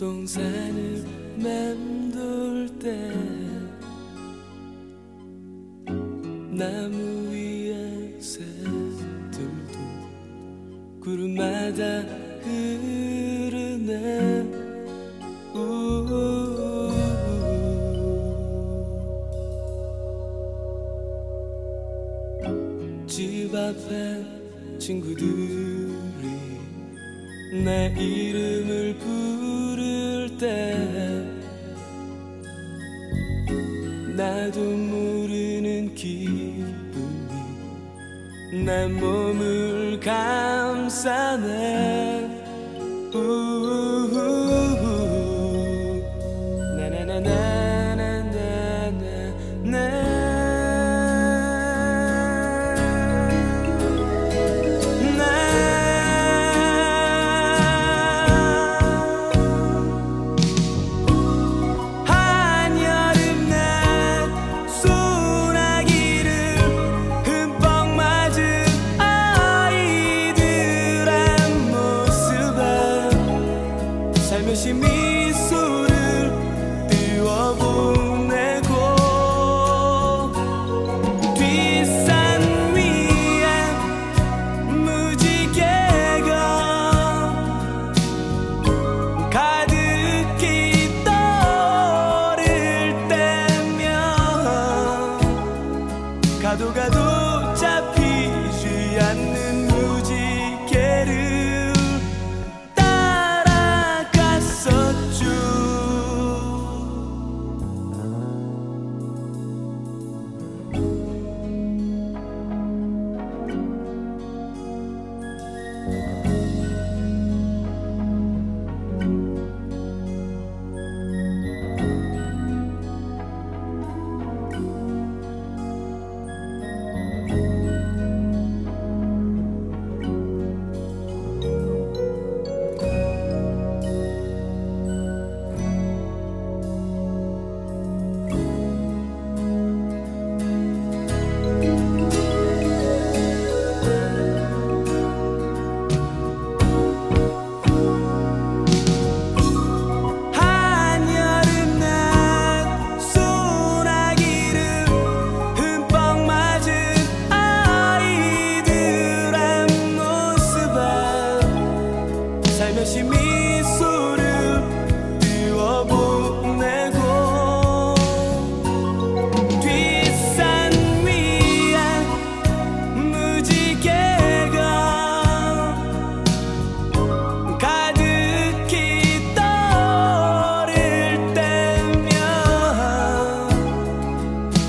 동산을 0.00 1.04
맴 1.36 1.89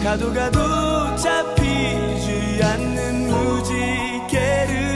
가도 0.03 0.34
가도 0.34 1.16
잡히지 1.16 2.59
않는 2.63 3.28
무지개를 3.29 4.91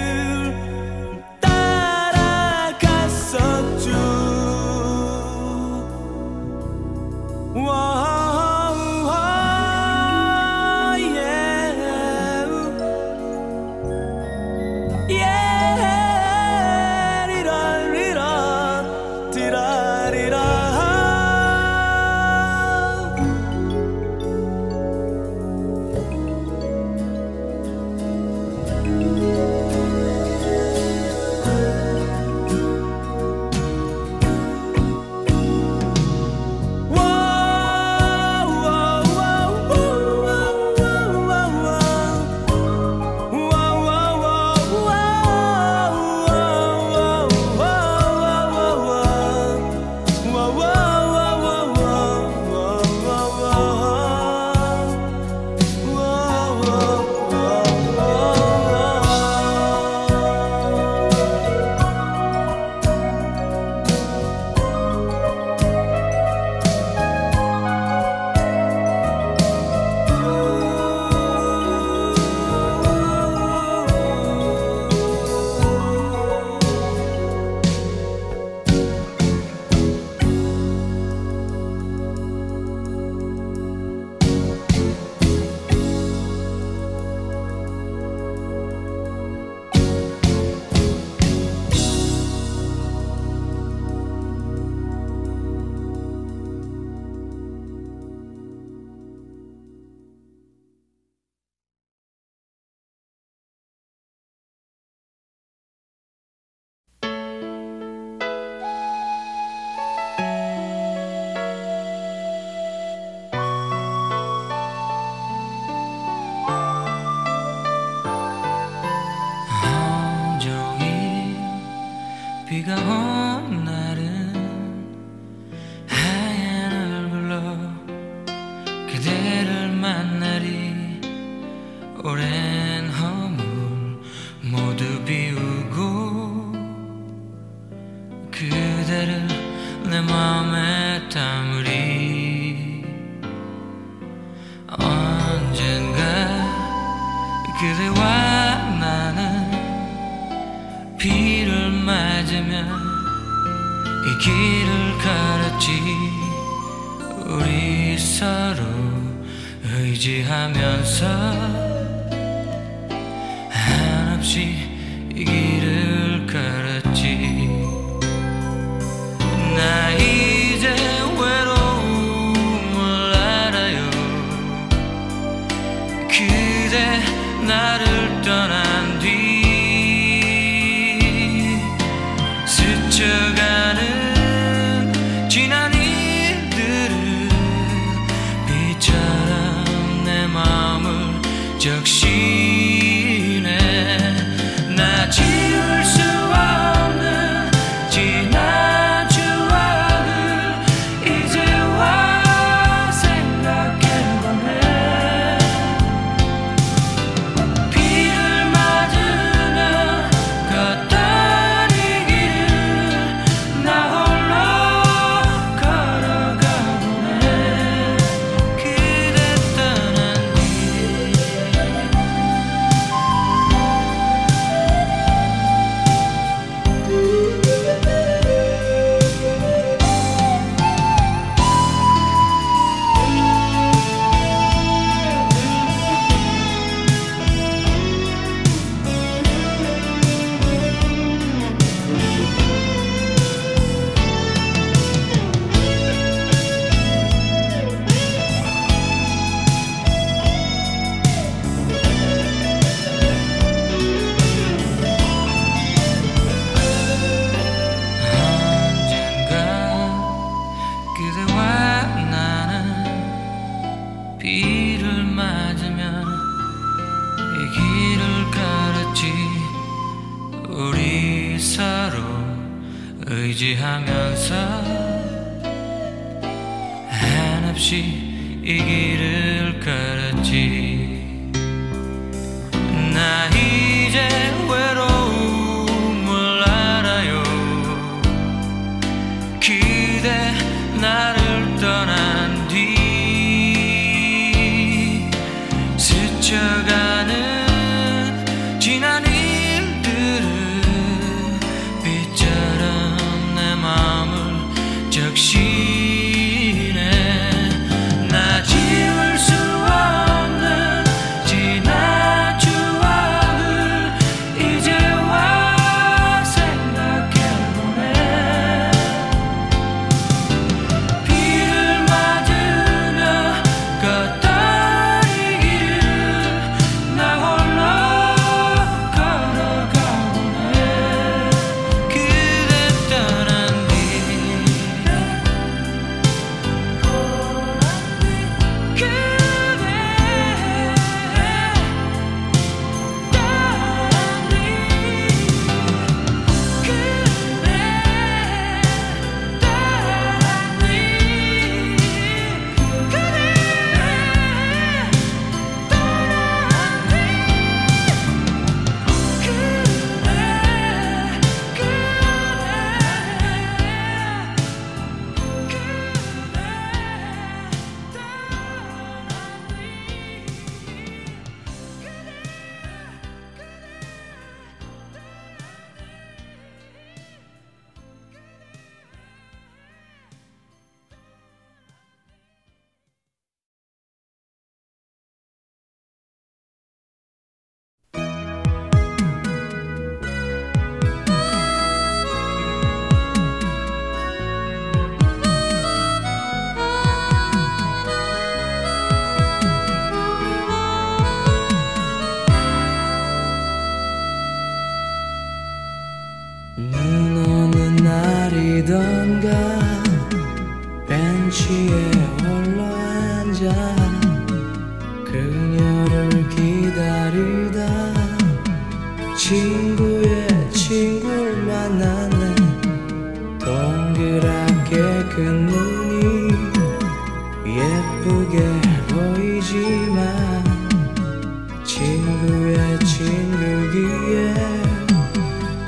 친구의 432.05 432.77
친구기에 432.79 434.35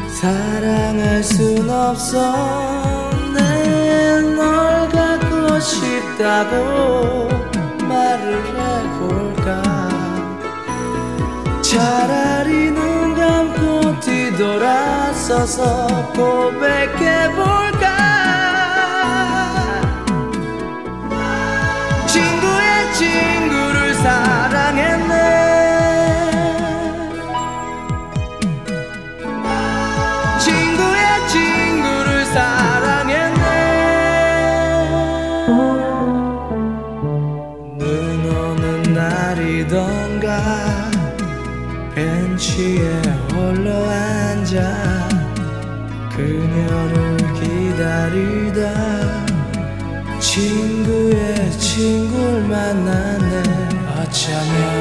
사랑할 0.07 1.23
순 1.23 1.67
없어. 1.67 3.09
내널 3.33 4.87
갖고 4.89 5.59
싶다고 5.59 7.27
말을 7.87 8.43
해볼까? 8.55 9.63
차라리 11.63 12.69
눈 12.69 13.15
감고 13.15 13.99
뒤돌아서서 13.99 15.87
고백해볼까? 16.13 17.85
친구의 22.05 22.93
친구 22.93 23.26
친구의 50.37 51.51
친구를 51.57 52.43
만났네. 52.43 53.43
어쩌면 53.89 54.76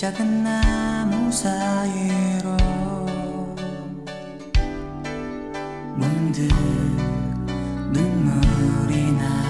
작은 0.00 0.42
나무 0.42 1.30
사이로 1.30 2.56
문득 5.94 6.48
눈물이 7.92 9.12
나. 9.12 9.49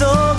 soy. 0.00 0.29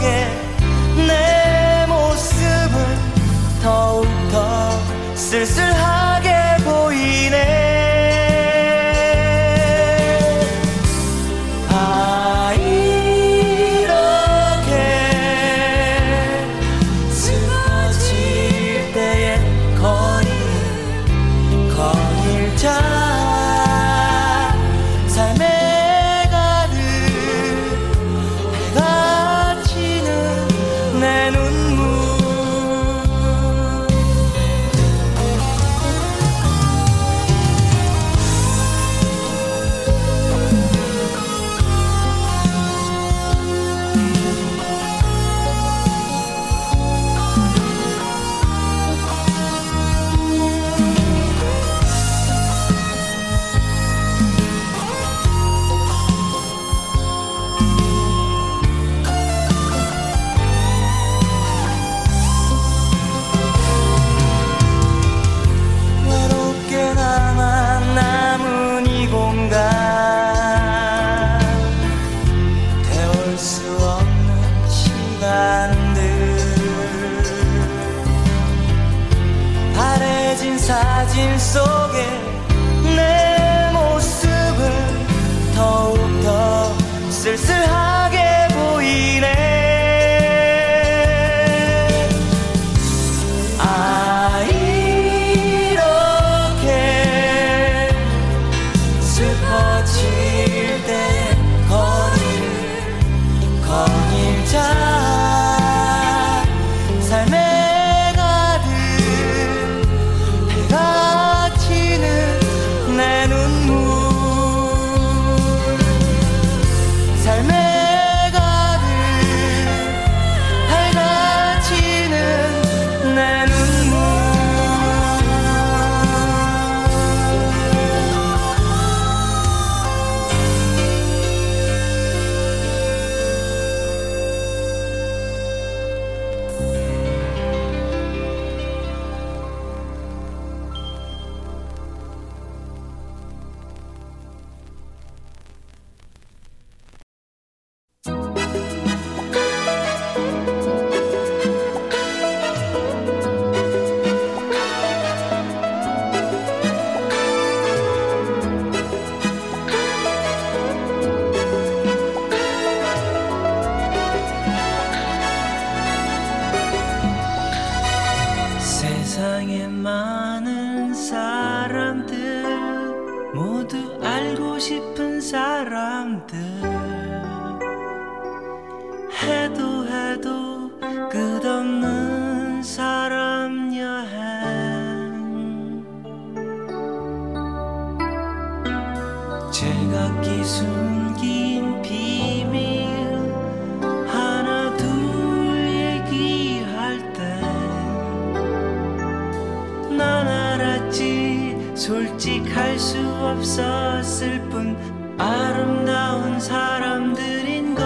알 202.71 202.79
수 202.79 202.97
없었을 202.99 204.39
뿐 204.49 204.77
아름다운 205.17 206.39
사람들인 206.39 207.75
걸. 207.75 207.83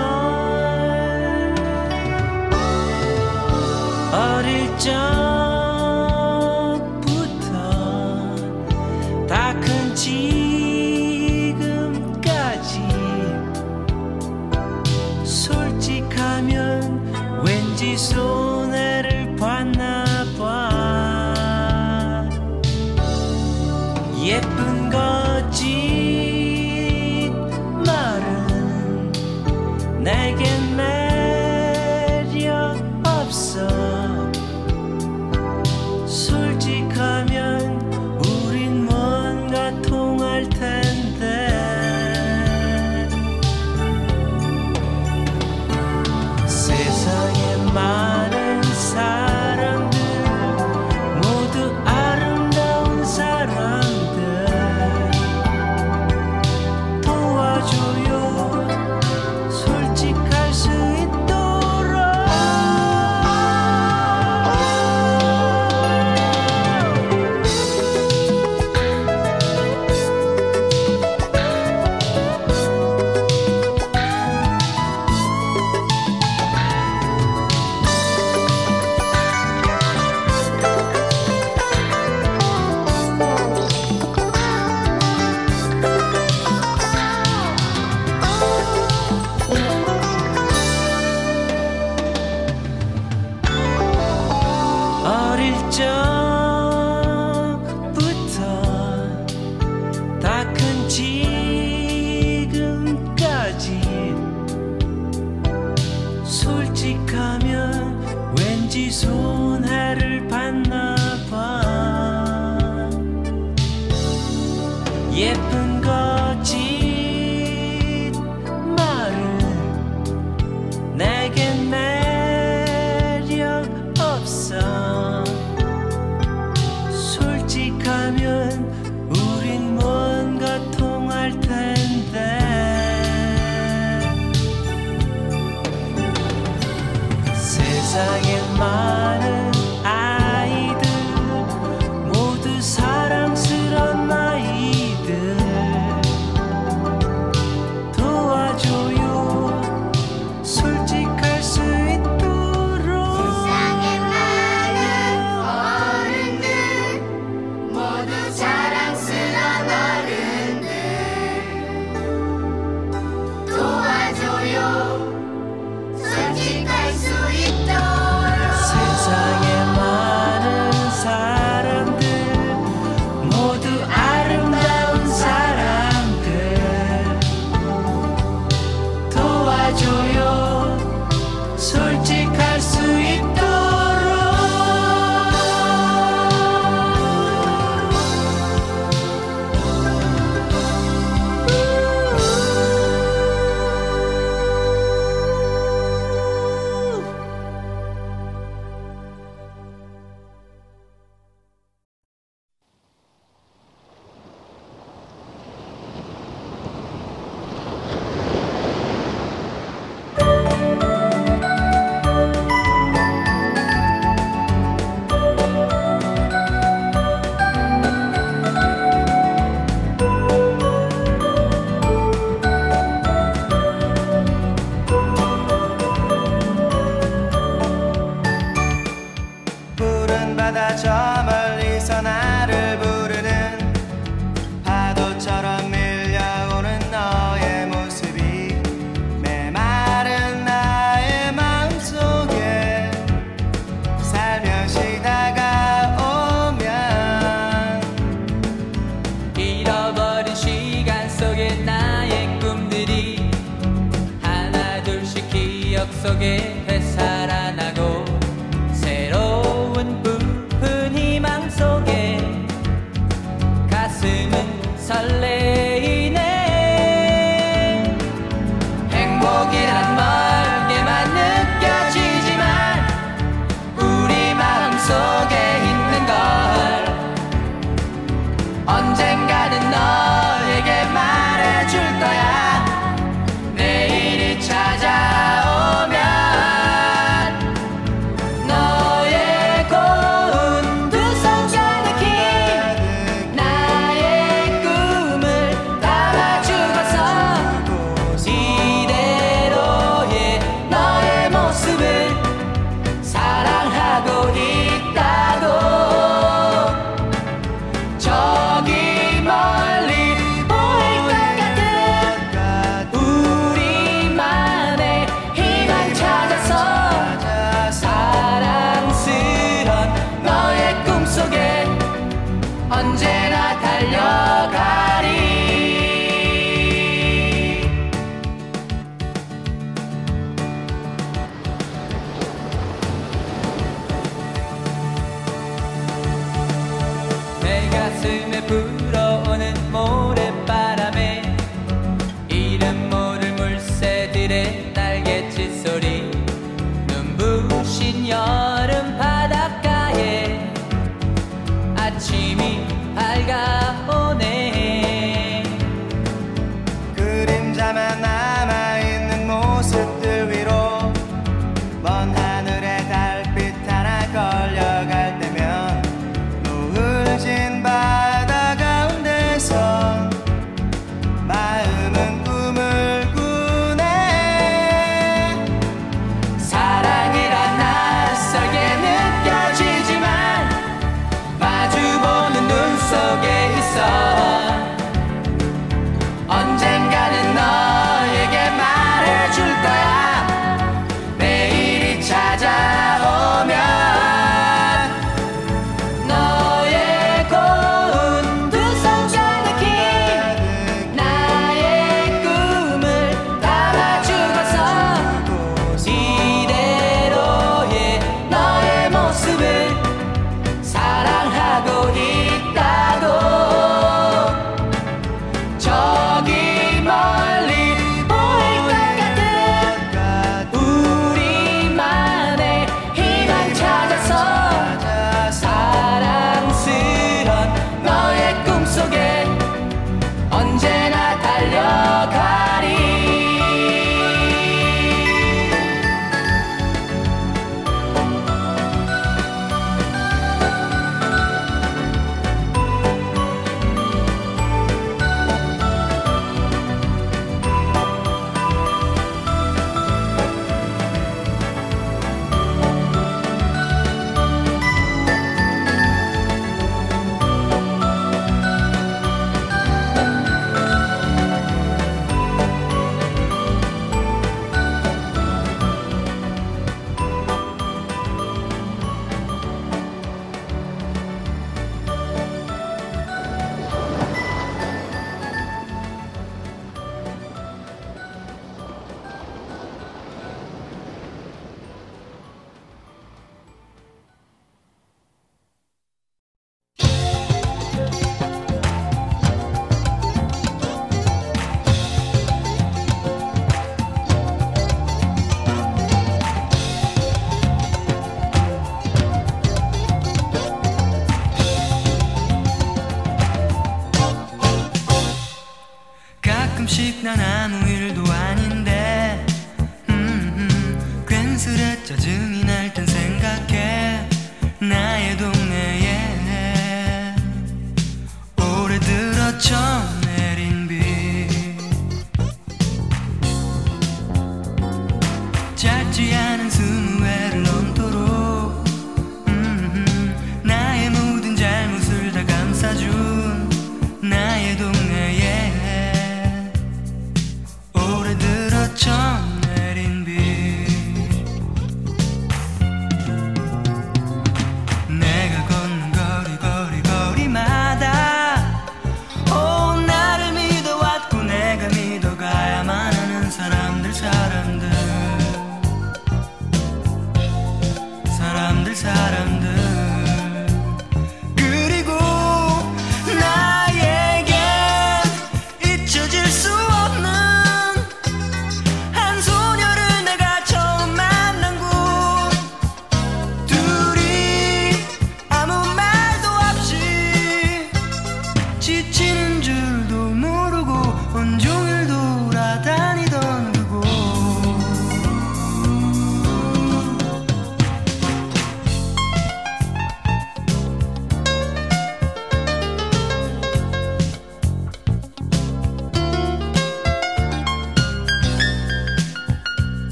어릴 4.13 4.77
적 4.77 5.34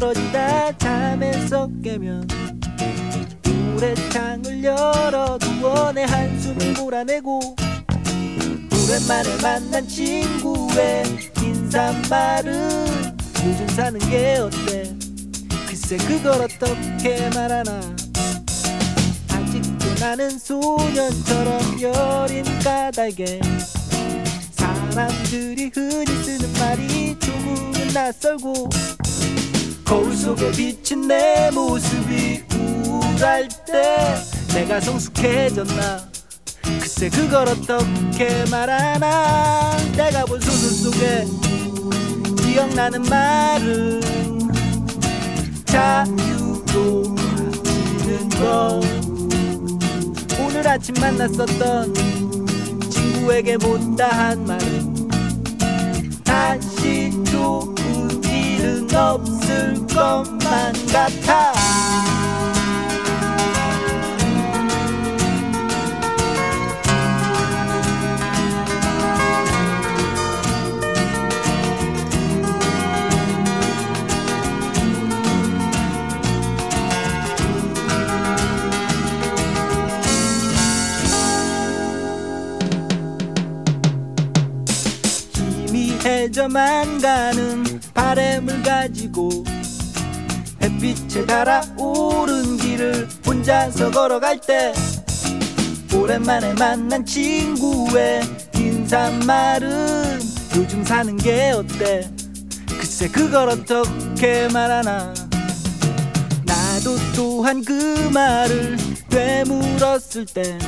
떨어지다. 0.00 0.78
잠에서 0.78 1.68
깨면 1.84 2.26
불의 3.42 3.94
창을 4.10 4.64
열어 4.64 5.38
두어 5.38 5.92
내 5.92 6.04
한숨을 6.04 6.72
몰아내고 6.72 7.38
오랜만에 8.72 9.42
만난 9.42 9.86
친구의 9.86 11.04
인사말은 11.42 13.14
요즘 13.44 13.68
사는 13.68 14.00
게 14.10 14.38
어때? 14.38 14.94
글쎄 15.66 15.98
그걸 15.98 16.42
어떻게 16.42 17.28
말하나? 17.34 17.80
아직도 19.28 19.94
나는 20.00 20.30
소년처럼 20.30 21.80
여린 21.82 22.44
까닭에 22.64 23.40
사람들이 24.52 25.70
흔히 25.74 26.06
쓰는 26.24 26.52
말이 26.54 27.18
조금은 27.18 27.92
낯설고 27.92 28.70
거울 29.90 30.16
속에 30.16 30.52
비친 30.52 31.08
내 31.08 31.50
모습이 31.52 32.44
우울할 32.54 33.48
때 33.66 34.14
내가 34.54 34.80
성숙해졌나? 34.80 36.08
글쎄 36.78 37.08
그걸 37.08 37.48
어떻게 37.48 38.44
말하나? 38.52 39.76
내가 39.96 40.24
본 40.26 40.40
소설 40.40 40.92
속에 40.92 41.26
기억나는 42.40 43.02
말은 43.02 44.00
자유로 45.64 47.16
가지는 47.16 48.28
것. 48.38 48.80
오늘 50.40 50.68
아침 50.68 50.94
만났었던 51.00 51.94
친구에게 52.88 53.56
못다한 53.56 54.44
말은 54.44 55.08
다시 56.22 57.10
일은 57.12 57.79
없을 58.94 59.86
것만 59.86 60.72
같아. 60.92 61.52
희미해져만 85.66 87.00
가는 87.00 87.69
바램을 88.00 88.62
가지고 88.62 89.28
햇빛에 90.62 91.26
달아오른 91.26 92.56
길을 92.56 93.06
혼자서 93.26 93.90
걸어갈 93.90 94.40
때 94.40 94.72
오랜만에 95.94 96.54
만난 96.54 97.04
친구의 97.04 98.22
인사말은 98.56 100.18
요즘 100.56 100.82
사는 100.82 101.14
게 101.18 101.50
어때? 101.50 102.10
글쎄 102.70 103.06
그걸 103.08 103.50
어떻게 103.50 104.48
말하나? 104.48 105.12
나도 106.46 106.96
또한 107.14 107.62
그 107.62 108.08
말을 108.14 108.78
되물었을 109.10 110.24
때 110.32 110.58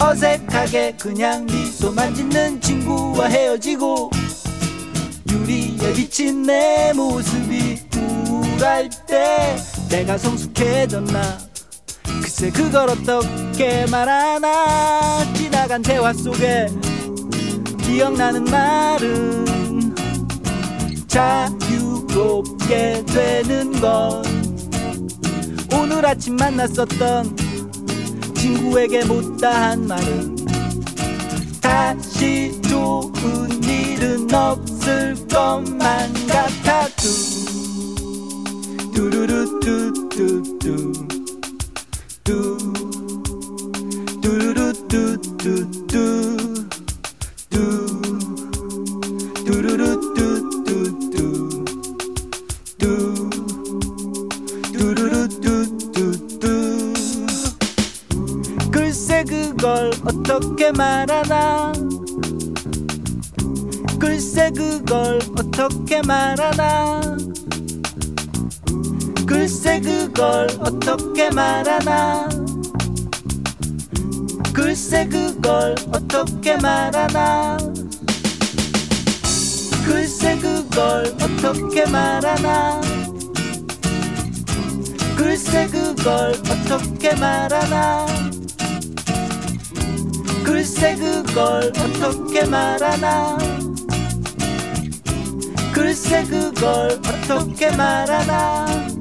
어색하게 0.00 0.96
그냥 0.98 1.44
미소만 1.44 2.14
짓는 2.14 2.62
친구와 2.62 3.26
헤어지고 3.26 4.23
유리에 5.34 5.92
비친 5.94 6.42
내 6.42 6.92
모습이 6.94 7.80
우울할 7.96 8.88
때 9.06 9.56
내가 9.88 10.16
성숙해졌나? 10.16 11.38
글쎄 12.22 12.50
그걸 12.50 12.90
어떻게 12.90 13.84
말하나? 13.86 15.24
지나간 15.34 15.82
대화 15.82 16.12
속에 16.12 16.68
기억나는 17.82 18.44
말은 18.44 19.94
자유롭게 21.08 23.04
되는 23.06 23.72
건 23.80 24.22
오늘 25.72 26.06
아침 26.06 26.36
만났었던 26.36 27.36
친구에게 28.36 29.04
못다한 29.04 29.86
말은 29.86 30.36
다시 31.60 32.60
좋은 32.62 33.62
일은 33.64 34.32
없 34.32 34.73
있을 34.84 35.14
것만 35.28 36.12
같아 36.26 36.86
두 36.96 37.10
두루루 38.92 39.60
뚜뚜뚜. 39.60 40.92
뚜 42.22 42.58
두루루 44.20 44.72
뚜뚜뚜. 44.88 45.88
뚜 47.48 47.56
두루루 49.44 50.14
뚜뚜뚜. 50.14 51.64
뚜 52.78 53.30
두루루 54.72 55.28
뚜뚜뚜. 55.40 56.44
글쎄 58.70 59.24
그걸 59.24 59.90
어떻게 60.04 60.70
말하나. 60.72 61.72
글쎄 64.14 64.48
그걸 64.52 65.18
어떻게 65.36 66.00
말하나. 66.02 67.00
글쎄 69.26 69.80
그걸 69.80 70.46
어떻게 70.60 71.30
말하나. 71.30 72.28
글쎄 74.52 75.08
그걸 75.08 75.74
어떻게 75.92 76.56
말하나. 76.58 77.58
글쎄 79.84 80.38
그걸 80.38 81.12
어떻게 81.20 81.84
말하나. 81.86 82.80
글쎄 85.16 85.66
그걸 85.66 86.40
어떻게 86.48 87.16
말하나. 87.16 88.06
글쎄 90.44 90.94
그걸 90.94 91.72
어떻게 91.76 92.44
말하나. 92.44 93.53
글쎄 95.94 96.24
그걸 96.24 96.98
어떻게 97.06 97.70
말하나. 97.76 98.93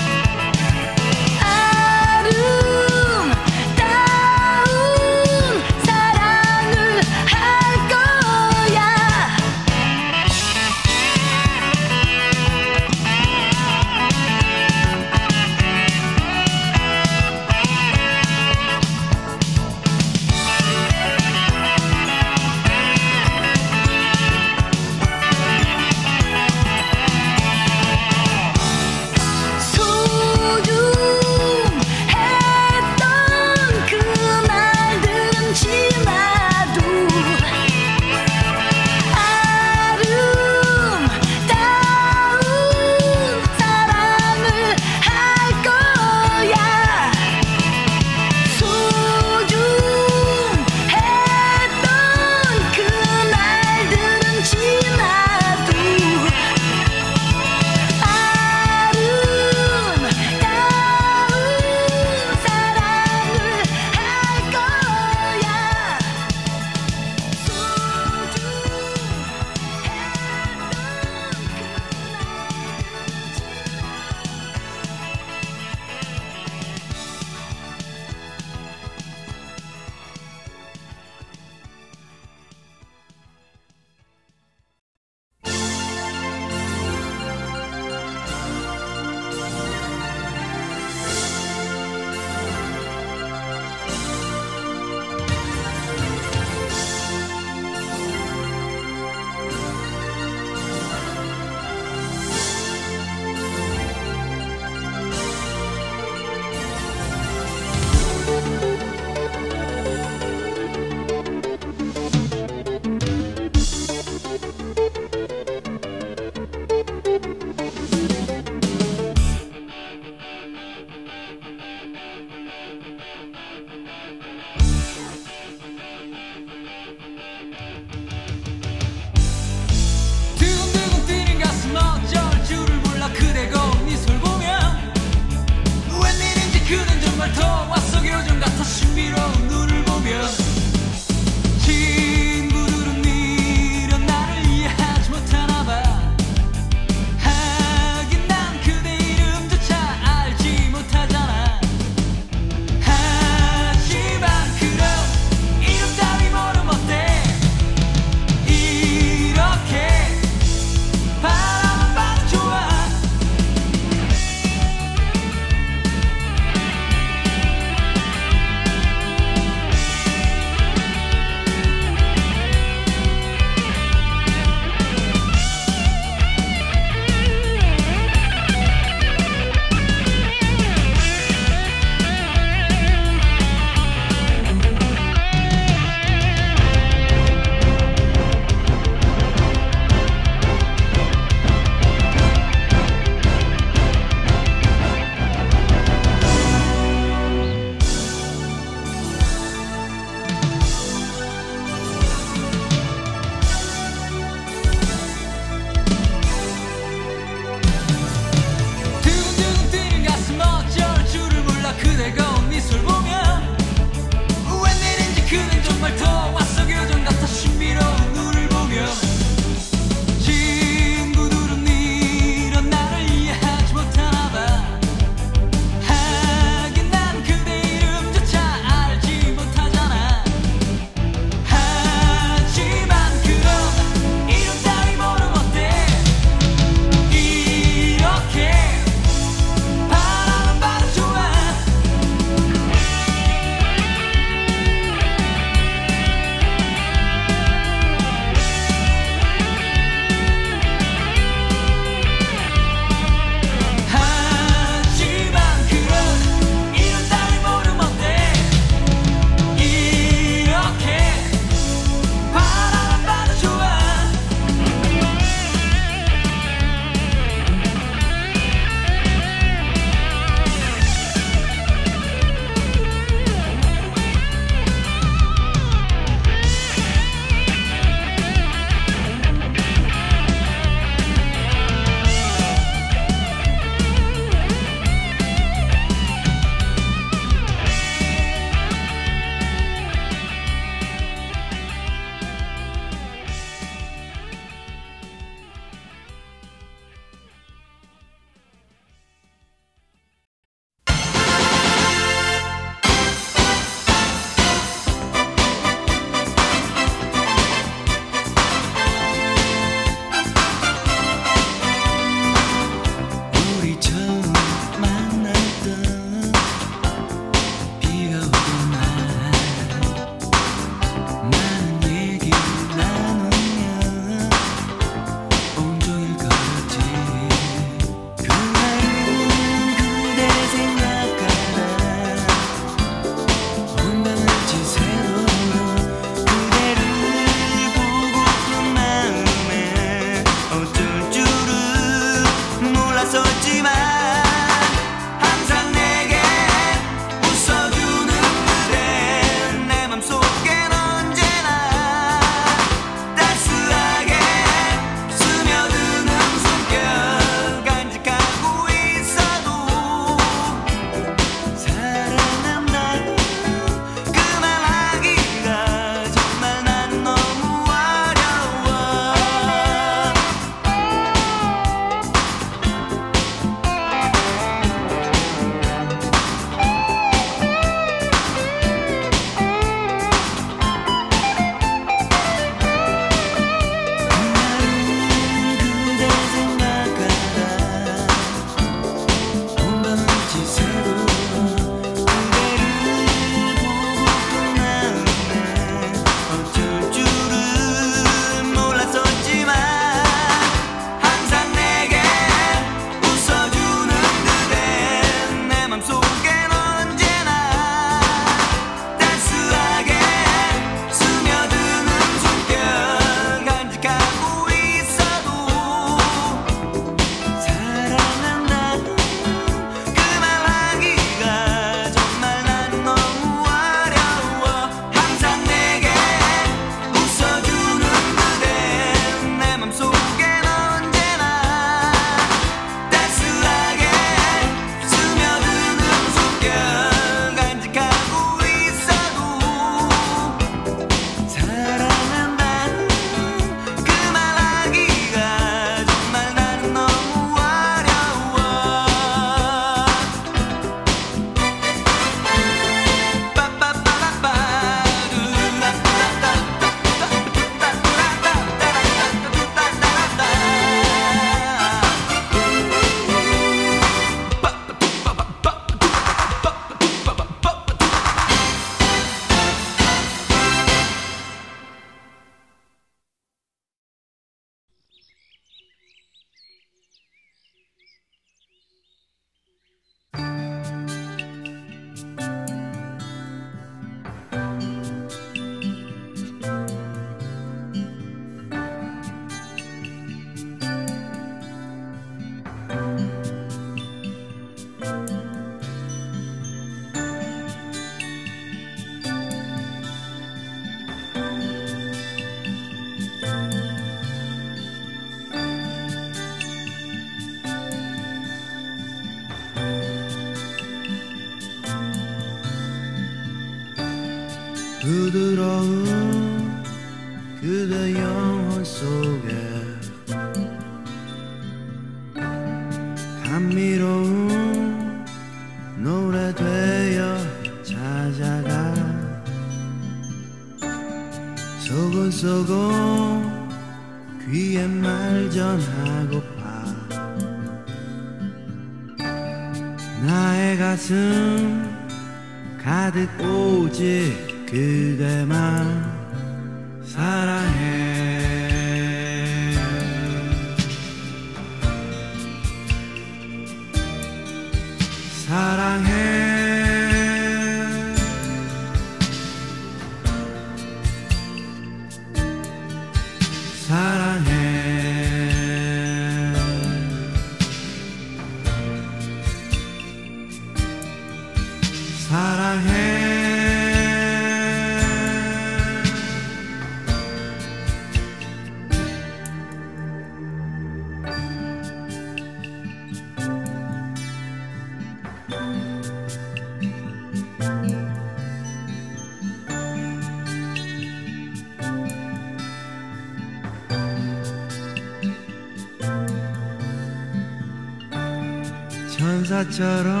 사처 599.51 600.00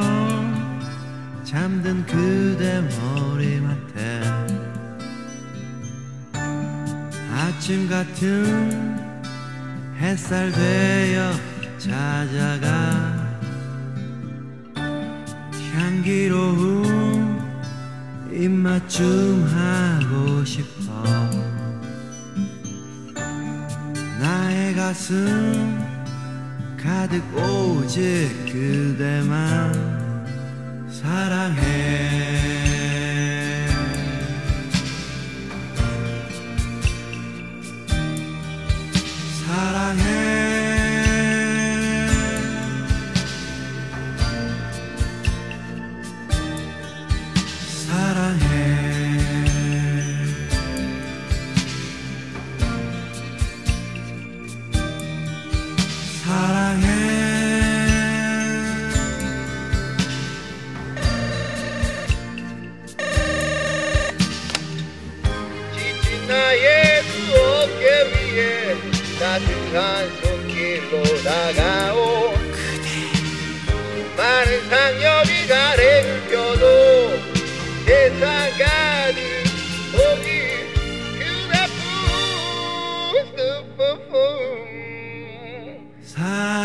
그 86.01 86.60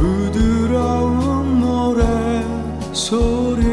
부드러운 0.00 1.60
노래 1.60 2.02
소리. 2.94 3.69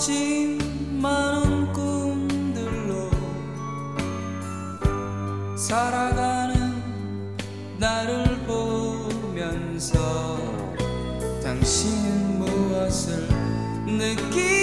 진 0.00 0.58
많은 0.98 1.70
꿈들로 1.74 3.10
살아가는 5.58 6.72
나를 7.78 8.38
보면서 8.46 9.98
당신은 11.42 12.38
무엇을 12.38 13.28
느끼 13.86 14.59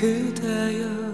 그대여 0.00 1.07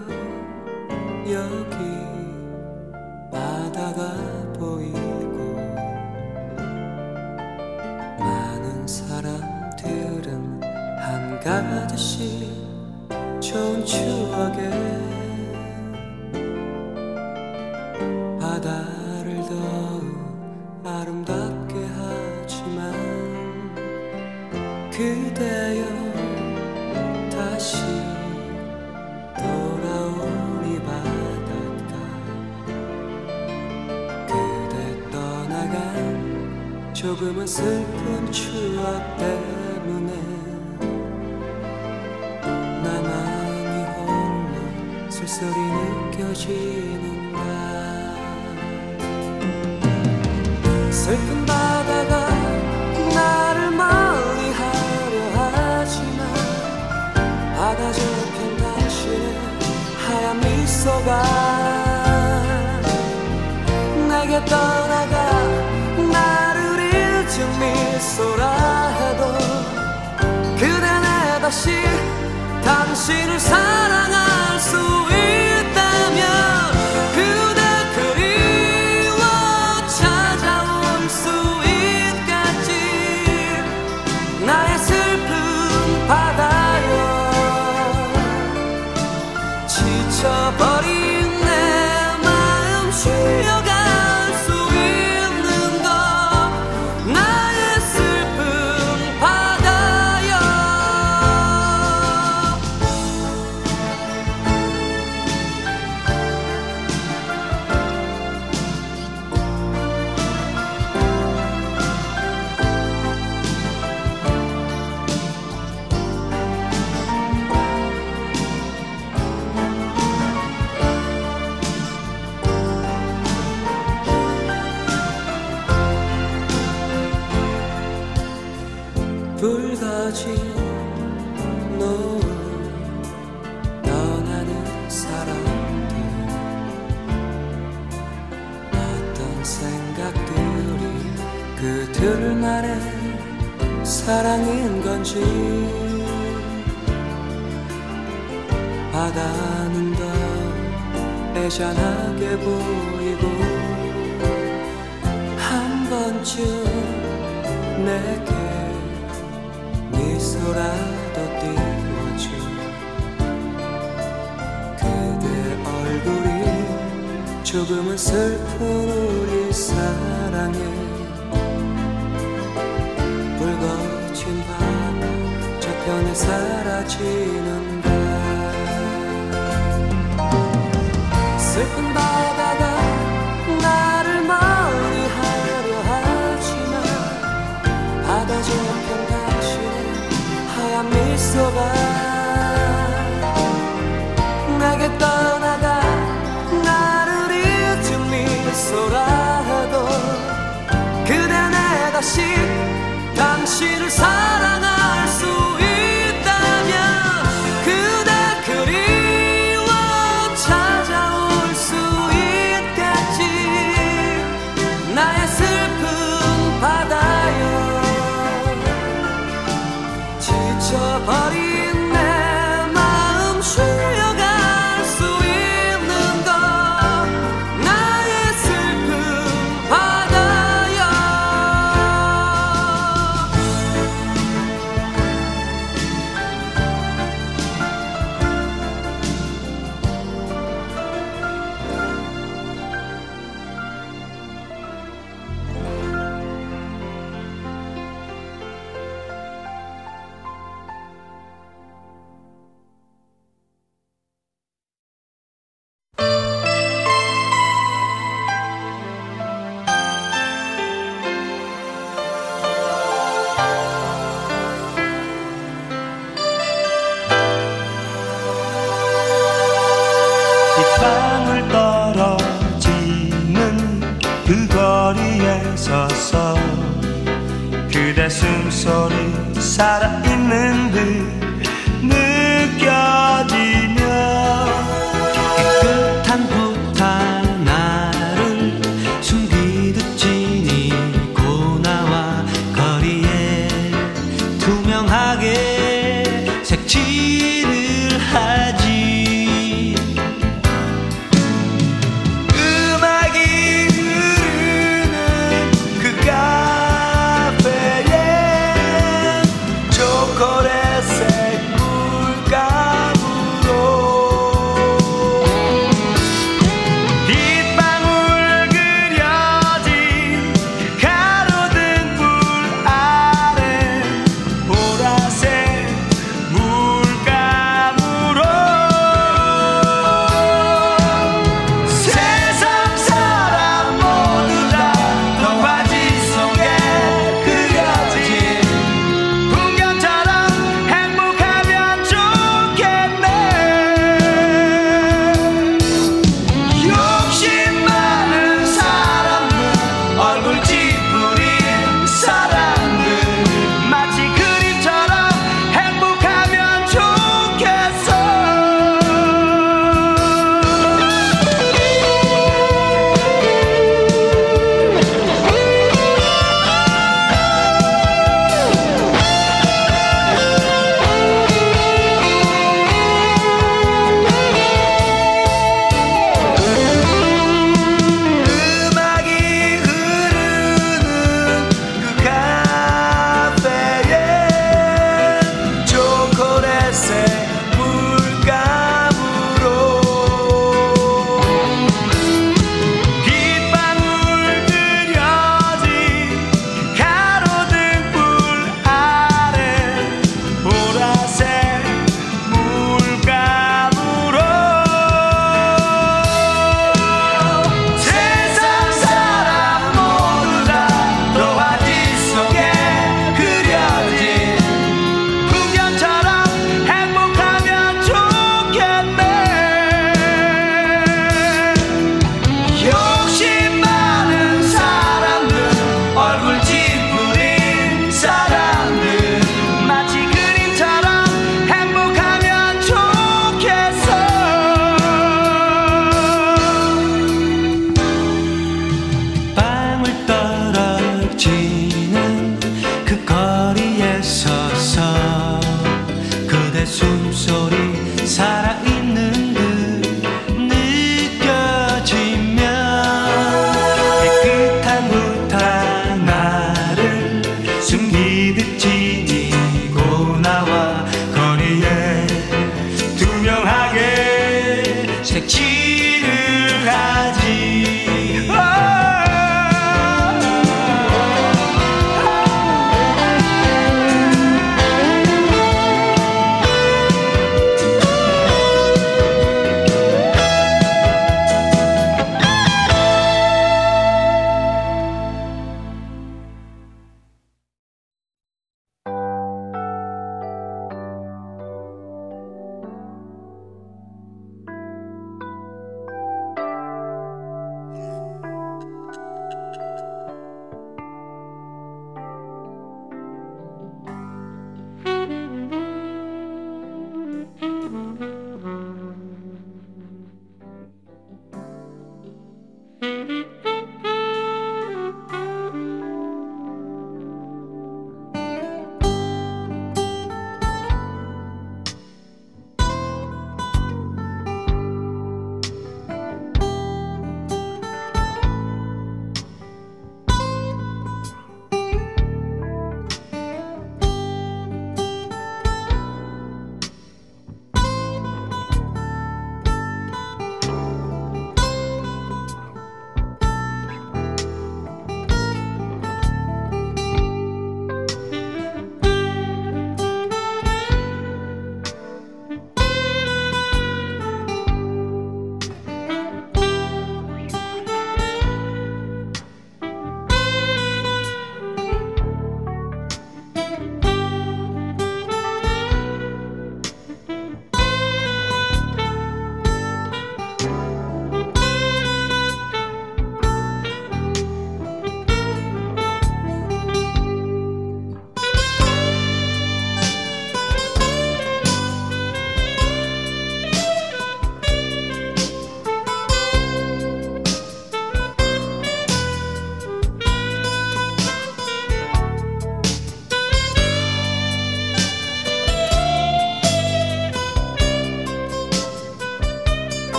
조 37.46 37.93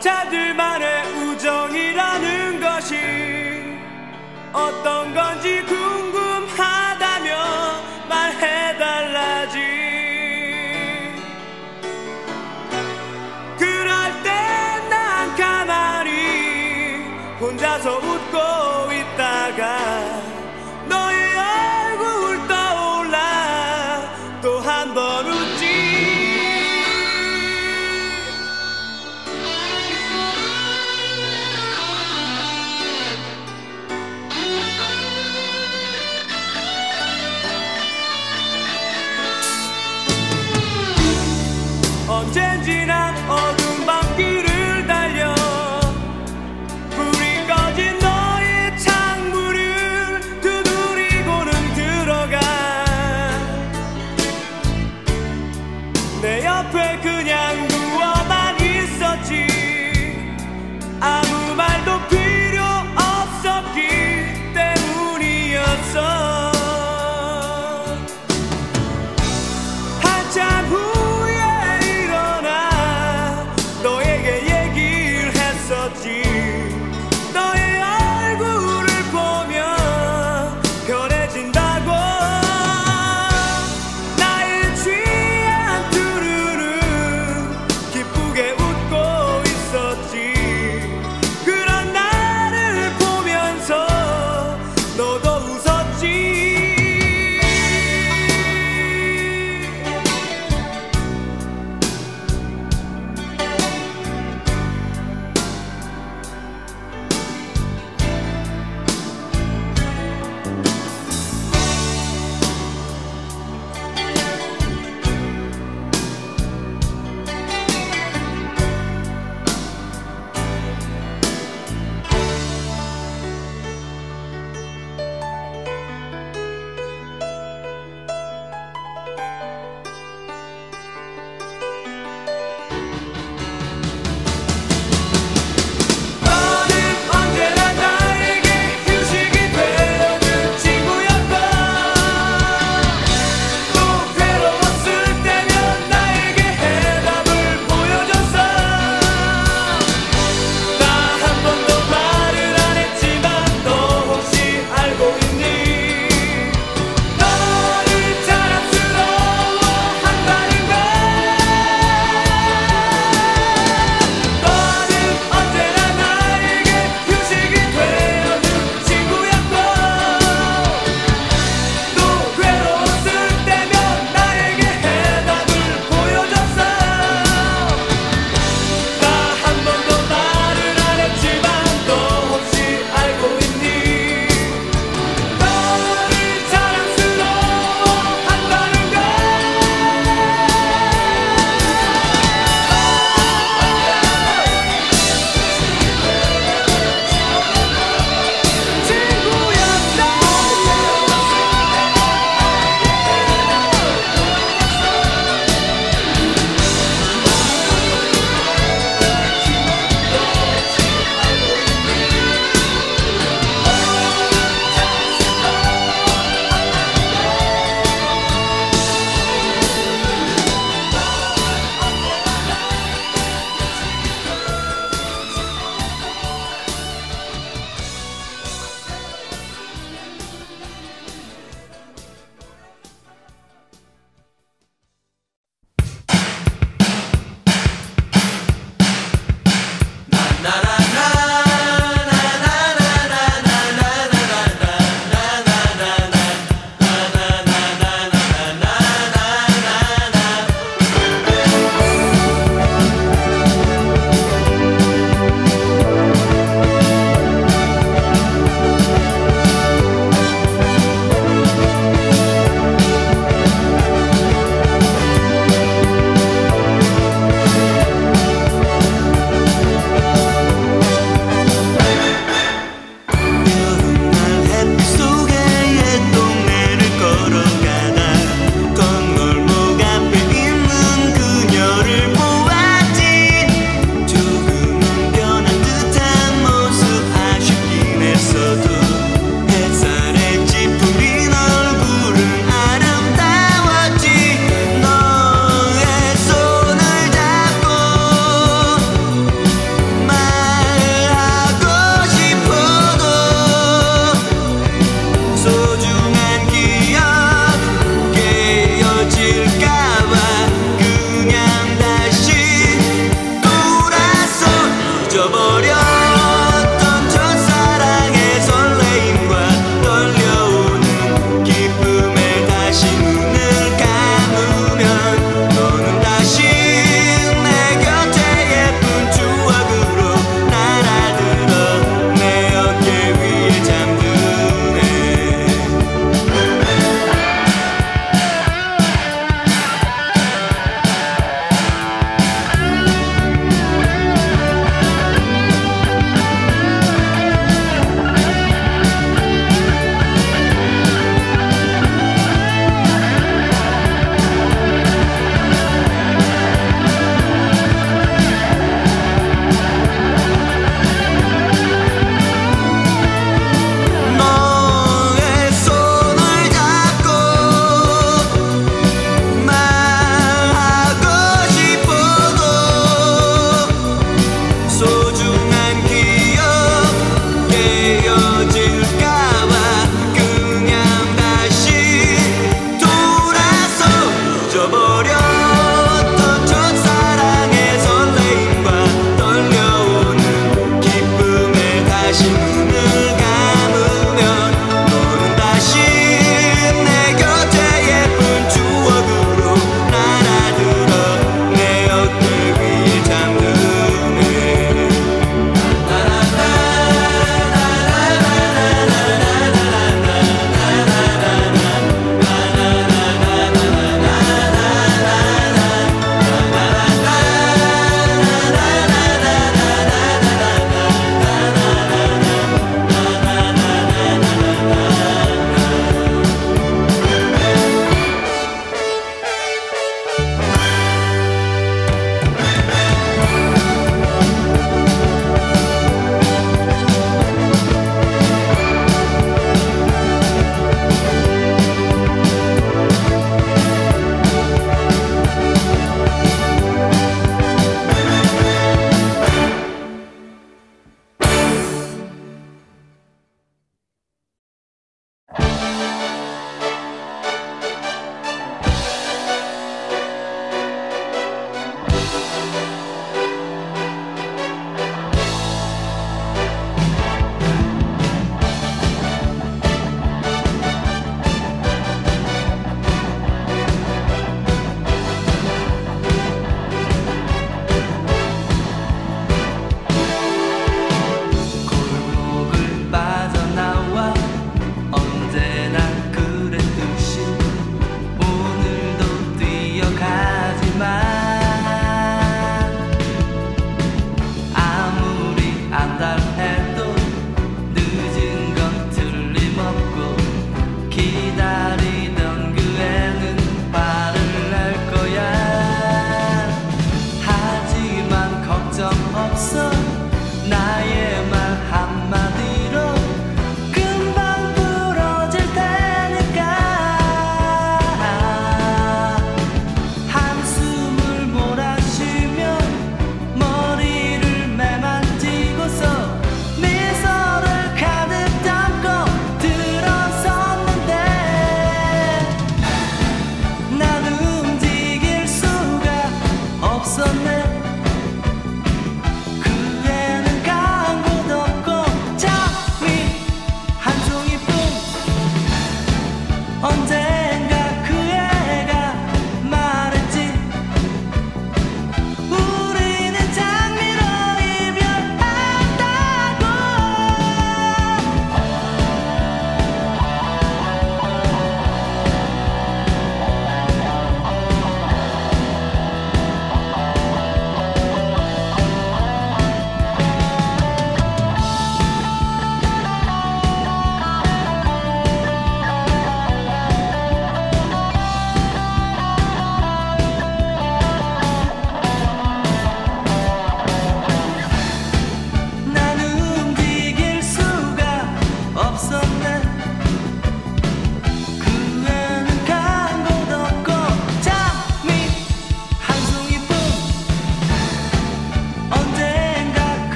자들만의 0.00 1.12
우정이라는 1.12 2.60
것이 2.60 2.96
어떤 4.52 5.14
건지 5.14 5.59